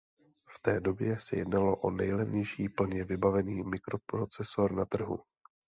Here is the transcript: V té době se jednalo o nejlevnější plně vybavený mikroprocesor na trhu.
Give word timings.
V 0.53 0.59
té 0.61 0.79
době 0.79 1.19
se 1.19 1.37
jednalo 1.37 1.75
o 1.75 1.91
nejlevnější 1.91 2.69
plně 2.69 3.03
vybavený 3.03 3.63
mikroprocesor 3.63 4.71
na 4.71 4.85
trhu. 4.85 5.19